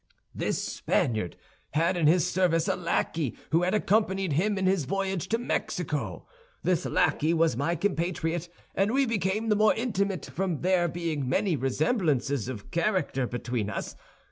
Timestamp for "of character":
12.47-13.27